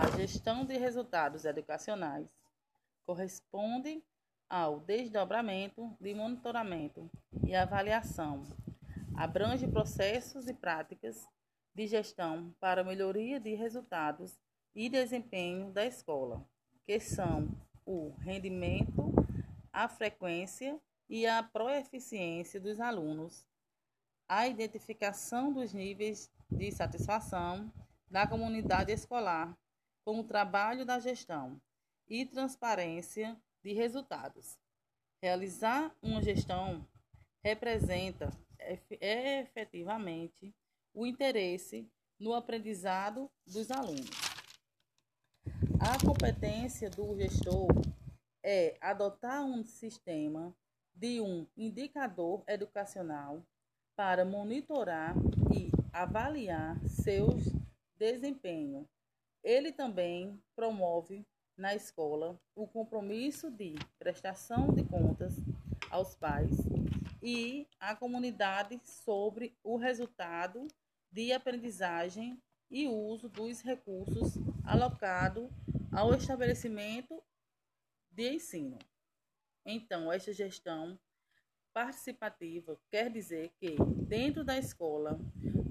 A 0.00 0.16
gestão 0.16 0.64
de 0.64 0.78
resultados 0.78 1.44
educacionais 1.44 2.28
corresponde 3.04 4.00
ao 4.48 4.78
desdobramento 4.78 5.92
de 6.00 6.14
monitoramento 6.14 7.10
e 7.44 7.52
avaliação. 7.52 8.44
Abrange 9.16 9.66
processos 9.66 10.46
e 10.46 10.54
práticas 10.54 11.26
de 11.74 11.88
gestão 11.88 12.54
para 12.60 12.84
melhoria 12.84 13.40
de 13.40 13.56
resultados 13.56 14.38
e 14.72 14.88
desempenho 14.88 15.72
da 15.72 15.84
escola, 15.84 16.48
que 16.86 17.00
são 17.00 17.48
o 17.84 18.10
rendimento, 18.20 19.12
a 19.72 19.88
frequência 19.88 20.80
e 21.08 21.26
a 21.26 21.42
proeficiência 21.42 22.60
dos 22.60 22.78
alunos, 22.78 23.44
a 24.28 24.46
identificação 24.46 25.52
dos 25.52 25.72
níveis 25.72 26.30
de 26.48 26.70
satisfação 26.70 27.68
da 28.08 28.28
comunidade 28.28 28.92
escolar 28.92 29.58
com 30.04 30.20
o 30.20 30.24
trabalho 30.24 30.84
da 30.84 30.98
gestão 30.98 31.60
e 32.08 32.24
transparência 32.24 33.36
de 33.62 33.72
resultados. 33.72 34.58
Realizar 35.22 35.94
uma 36.02 36.22
gestão 36.22 36.86
representa 37.42 38.30
efetivamente 39.00 40.54
o 40.94 41.06
interesse 41.06 41.90
no 42.18 42.34
aprendizado 42.34 43.30
dos 43.46 43.70
alunos. 43.70 44.10
A 45.80 46.04
competência 46.04 46.90
do 46.90 47.16
gestor 47.16 47.68
é 48.42 48.76
adotar 48.80 49.44
um 49.44 49.62
sistema 49.62 50.54
de 50.94 51.20
um 51.20 51.46
indicador 51.56 52.42
educacional 52.48 53.42
para 53.94 54.24
monitorar 54.24 55.14
e 55.54 55.70
avaliar 55.92 56.76
seus 56.88 57.44
desempenho. 57.96 58.88
Ele 59.48 59.72
também 59.72 60.38
promove 60.54 61.26
na 61.56 61.74
escola 61.74 62.38
o 62.54 62.66
compromisso 62.66 63.50
de 63.50 63.76
prestação 63.98 64.74
de 64.74 64.84
contas 64.84 65.36
aos 65.88 66.14
pais 66.14 66.50
e 67.22 67.66
à 67.80 67.96
comunidade 67.96 68.78
sobre 68.84 69.56
o 69.64 69.78
resultado 69.78 70.68
de 71.10 71.32
aprendizagem 71.32 72.38
e 72.70 72.86
uso 72.88 73.30
dos 73.30 73.62
recursos 73.62 74.34
alocados 74.66 75.48
ao 75.90 76.12
estabelecimento 76.12 77.18
de 78.10 78.34
ensino. 78.34 78.78
Então, 79.64 80.12
esta 80.12 80.30
gestão 80.30 81.00
participativa 81.72 82.78
quer 82.90 83.10
dizer 83.10 83.50
que, 83.58 83.76
dentro 84.06 84.44
da 84.44 84.58
escola, 84.58 85.18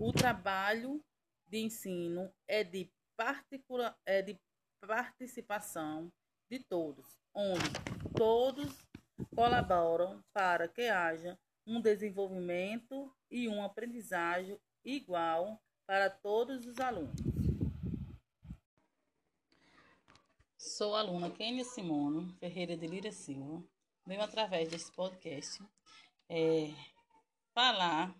o 0.00 0.14
trabalho 0.14 1.04
de 1.46 1.58
ensino 1.58 2.32
é 2.48 2.64
de, 2.64 2.90
particular, 3.16 3.96
é 4.04 4.22
de 4.22 4.38
participação 4.80 6.12
de 6.50 6.60
todos, 6.60 7.18
onde 7.34 7.70
todos 8.16 8.86
colaboram 9.34 10.22
para 10.32 10.68
que 10.68 10.88
haja 10.88 11.38
um 11.66 11.80
desenvolvimento 11.80 13.12
e 13.30 13.48
uma 13.48 13.66
aprendizagem 13.66 14.60
igual 14.84 15.60
para 15.86 16.08
todos 16.08 16.66
os 16.66 16.78
alunos. 16.78 17.20
Sou 20.56 20.94
a 20.94 21.00
aluna 21.00 21.30
Kênia 21.30 21.64
Simono 21.64 22.28
Ferreira 22.38 22.76
de 22.76 22.86
Lira 22.86 23.10
Silva. 23.10 23.64
Venho 24.04 24.22
através 24.22 24.68
desse 24.68 24.92
podcast 24.92 25.62
é, 26.28 26.72
falar 27.54 28.14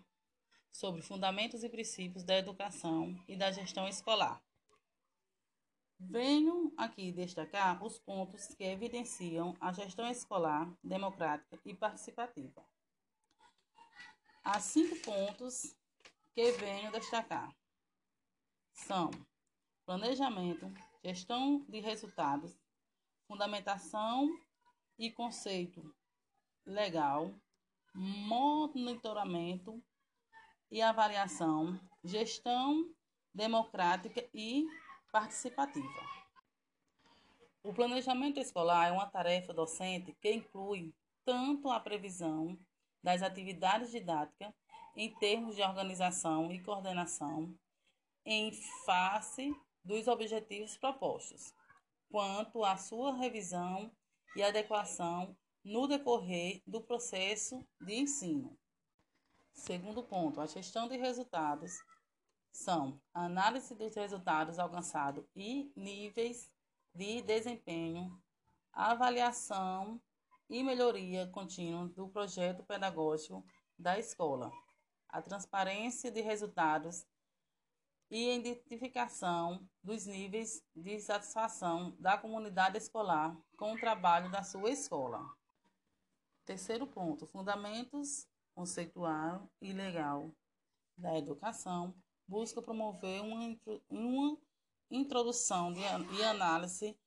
sobre 0.71 1.01
fundamentos 1.01 1.63
e 1.63 1.69
princípios 1.69 2.23
da 2.23 2.37
educação 2.37 3.15
e 3.27 3.35
da 3.35 3.51
gestão 3.51 3.87
escolar. 3.87 4.41
Venho 5.99 6.71
aqui 6.77 7.11
destacar 7.11 7.83
os 7.83 7.97
pontos 7.97 8.47
que 8.53 8.63
evidenciam 8.63 9.55
a 9.59 9.73
gestão 9.73 10.07
escolar 10.07 10.71
democrática 10.83 11.59
e 11.65 11.73
participativa. 11.73 12.63
Há 14.43 14.59
cinco 14.59 14.95
pontos 15.01 15.75
que 16.33 16.51
venho 16.51 16.91
destacar. 16.91 17.51
São 18.73 19.09
planejamento, 19.85 20.71
gestão 21.03 21.65
de 21.67 21.79
resultados, 21.79 22.55
fundamentação 23.27 24.29
e 24.99 25.11
conceito 25.11 25.95
legal, 26.63 27.33
monitoramento 27.95 29.83
e 30.69 30.79
avaliação, 30.79 31.79
gestão 32.03 32.93
democrática 33.33 34.23
e 34.33 34.67
participativa. 35.17 35.99
O 37.63 37.73
planejamento 37.73 38.39
escolar 38.39 38.89
é 38.89 38.91
uma 38.91 39.09
tarefa 39.09 39.51
docente 39.51 40.15
que 40.21 40.31
inclui 40.31 40.93
tanto 41.25 41.71
a 41.71 41.79
previsão 41.79 42.55
das 43.01 43.23
atividades 43.23 43.89
didáticas 43.89 44.53
em 44.95 45.11
termos 45.15 45.55
de 45.55 45.63
organização 45.63 46.51
e 46.51 46.61
coordenação 46.61 47.51
em 48.23 48.51
face 48.85 49.51
dos 49.83 50.07
objetivos 50.07 50.77
propostos, 50.77 51.51
quanto 52.11 52.63
a 52.63 52.77
sua 52.77 53.15
revisão 53.15 53.91
e 54.35 54.43
adequação 54.43 55.35
no 55.63 55.87
decorrer 55.87 56.61
do 56.67 56.79
processo 56.79 57.67
de 57.81 57.95
ensino. 57.95 58.55
Segundo 59.51 60.03
ponto, 60.03 60.39
a 60.39 60.45
gestão 60.45 60.87
de 60.87 60.95
resultados 60.95 61.73
são 62.51 62.99
análise 63.13 63.75
dos 63.75 63.95
resultados 63.95 64.59
alcançados 64.59 65.25
e 65.35 65.71
níveis 65.75 66.51
de 66.93 67.21
desempenho, 67.21 68.19
avaliação 68.73 70.01
e 70.49 70.63
melhoria 70.63 71.27
contínua 71.27 71.87
do 71.89 72.07
projeto 72.09 72.63
pedagógico 72.63 73.45
da 73.77 73.99
escola, 73.99 74.51
a 75.09 75.21
transparência 75.21 76.09
de 76.09 76.21
resultados 76.21 77.05
e 78.09 78.35
identificação 78.35 79.67
dos 79.83 80.05
níveis 80.05 80.63
de 80.75 80.99
satisfação 80.99 81.95
da 81.99 82.17
comunidade 82.17 82.77
escolar 82.77 83.37
com 83.57 83.73
o 83.73 83.79
trabalho 83.79 84.31
da 84.31 84.43
sua 84.43 84.71
escola. 84.71 85.23
Terceiro 86.45 86.87
ponto: 86.87 87.27
fundamentos 87.27 88.27
conceitual 88.55 89.49
e 89.61 89.73
legal 89.73 90.31
da 90.97 91.17
educação 91.17 91.93
busca 92.27 92.61
promover 92.61 93.21
uma, 93.21 93.57
uma 93.89 94.37
introdução 94.91 95.71
de, 95.73 95.81
e 95.81 96.23
análise 96.23 96.97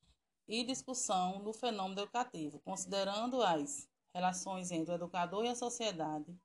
e 0.48 0.64
discussão 0.64 1.42
do 1.42 1.52
fenômeno 1.52 2.02
educativo, 2.02 2.58
considerando 2.60 3.42
as 3.42 3.88
relações 4.12 4.70
entre 4.70 4.92
o 4.92 4.96
educador 4.96 5.44
e 5.44 5.48
a 5.48 5.54
sociedade, 5.54 6.36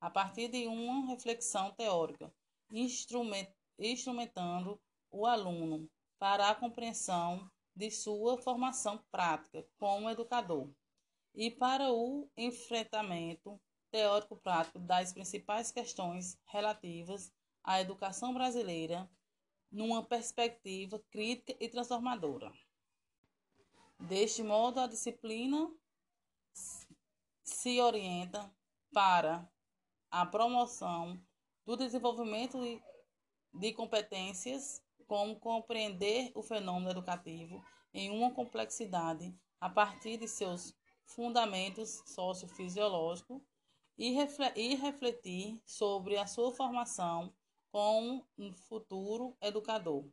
a 0.00 0.10
partir 0.10 0.48
de 0.48 0.66
uma 0.66 1.06
reflexão 1.06 1.72
teórica, 1.72 2.32
instrument, 2.70 3.46
instrumentando 3.78 4.80
o 5.10 5.26
aluno 5.26 5.88
para 6.18 6.50
a 6.50 6.54
compreensão 6.54 7.50
de 7.74 7.90
sua 7.90 8.36
formação 8.38 9.02
prática 9.10 9.66
como 9.78 10.10
educador 10.10 10.70
e 11.34 11.50
para 11.50 11.92
o 11.92 12.28
enfrentamento 12.36 13.60
teórico-prático 13.90 14.78
das 14.78 15.12
principais 15.12 15.72
questões 15.72 16.38
relativas 16.46 17.32
à 17.64 17.80
educação 17.80 18.34
brasileira 18.34 19.10
numa 19.72 20.04
perspectiva 20.04 21.02
crítica 21.10 21.56
e 21.58 21.68
transformadora. 21.68 22.52
Deste 23.98 24.42
modo, 24.42 24.78
a 24.78 24.86
disciplina 24.86 25.72
se 27.42 27.80
orienta 27.80 28.54
para 28.92 29.50
a 30.10 30.24
promoção 30.24 31.20
do 31.64 31.76
desenvolvimento 31.76 32.58
de 33.52 33.72
competências, 33.72 34.82
como 35.06 35.40
compreender 35.40 36.30
o 36.34 36.42
fenômeno 36.42 36.90
educativo 36.90 37.64
em 37.92 38.10
uma 38.10 38.30
complexidade 38.32 39.34
a 39.60 39.68
partir 39.68 40.16
de 40.16 40.28
seus 40.28 40.74
fundamentos 41.04 42.02
sociofisiológicos 42.06 43.40
e 43.96 44.12
refletir 44.12 45.60
sobre 45.64 46.16
a 46.16 46.26
sua 46.26 46.52
formação 46.52 47.32
como 47.74 48.24
um 48.38 48.52
futuro 48.52 49.36
educador 49.40 50.08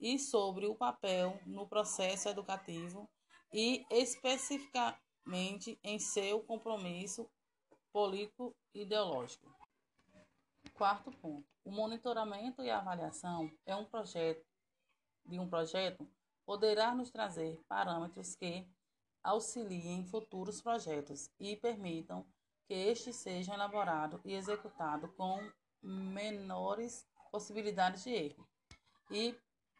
e 0.00 0.18
sobre 0.18 0.66
o 0.66 0.74
papel 0.74 1.40
no 1.46 1.64
processo 1.64 2.28
educativo 2.28 3.08
e 3.52 3.86
especificamente 3.88 5.78
em 5.84 5.96
seu 6.00 6.42
compromisso 6.42 7.30
político 7.92 8.52
ideológico. 8.74 9.48
Quarto 10.72 11.12
ponto. 11.12 11.46
O 11.64 11.70
monitoramento 11.70 12.64
e 12.64 12.68
avaliação 12.68 13.48
é 13.64 13.76
um 13.76 13.84
projeto 13.84 14.44
de 15.24 15.38
um 15.38 15.48
projeto 15.48 16.10
poderá 16.44 16.96
nos 16.96 17.12
trazer 17.12 17.62
parâmetros 17.68 18.34
que 18.34 18.68
auxiliem 19.22 20.04
futuros 20.04 20.60
projetos 20.60 21.30
e 21.38 21.54
permitam 21.54 22.26
que 22.66 22.74
este 22.74 23.12
seja 23.12 23.54
elaborado 23.54 24.20
e 24.24 24.34
executado 24.34 25.12
com 25.12 25.38
menores 25.84 27.06
possibilidades 27.30 28.04
de 28.04 28.10
erro 28.10 28.48
e, 29.10 29.36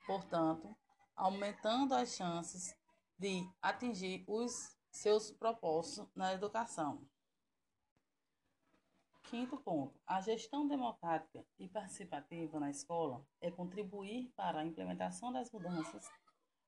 portanto, 0.07 0.77
aumentando 1.17 1.95
as 1.95 2.15
chances 2.15 2.77
de 3.19 3.49
atingir 3.63 4.25
os 4.27 4.77
seus 4.91 5.31
propósitos 5.31 6.09
na 6.15 6.33
educação. 6.35 7.09
Quinto 9.25 9.57
ponto: 9.57 9.99
a 10.07 10.21
gestão 10.21 10.69
democrática 10.69 11.45
e 11.59 11.69
participativa 11.69 12.61
na 12.61 12.71
escola 12.71 13.27
é 13.41 13.51
contribuir 13.51 14.31
para 14.37 14.61
a 14.61 14.65
implementação 14.65 15.33
das 15.33 15.51
mudanças, 15.51 16.09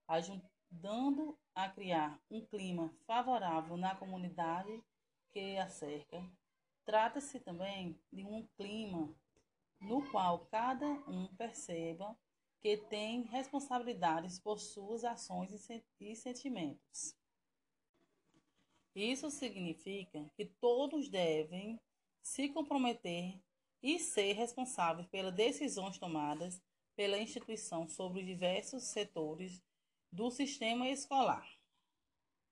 ajudando 0.09 1.39
a 1.55 1.69
criar 1.69 2.19
um 2.31 2.45
clima 2.47 2.93
favorável 3.07 3.77
na 3.77 3.95
comunidade 3.95 4.83
que 5.33 5.59
a 5.59 5.69
cerca. 5.69 6.25
Trata-se 6.85 7.41
também 7.41 8.01
de 8.13 8.25
um 8.25 8.47
clima 8.57 9.15
no 9.81 10.09
qual 10.11 10.47
cada 10.47 10.87
um 10.87 11.27
perceba 11.37 12.17
que 12.61 12.77
tem 12.77 13.23
responsabilidades 13.23 14.39
por 14.41 14.59
suas 14.59 15.05
ações 15.05 15.69
e 16.01 16.17
sentimentos. 16.17 17.15
Isso 18.95 19.31
significa 19.31 20.29
que 20.35 20.47
todos 20.47 21.09
devem 21.09 21.79
se 22.23 22.49
comprometer 22.49 23.39
e 23.83 23.99
ser 23.99 24.33
responsáveis 24.33 25.07
pelas 25.09 25.35
decisões 25.35 25.99
tomadas 25.99 26.61
pela 26.97 27.19
instituição 27.19 27.87
sobre 27.87 28.21
os 28.21 28.27
diversos 28.27 28.85
setores 28.85 29.63
do 30.11 30.31
sistema 30.31 30.89
escolar. 30.89 31.47